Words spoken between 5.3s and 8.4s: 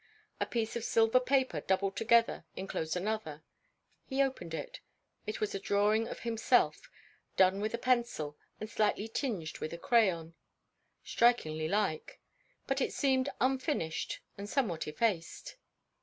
was a drawing of himself, done with a pencil,